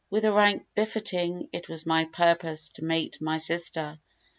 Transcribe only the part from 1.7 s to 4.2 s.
my purpose to mate my sister.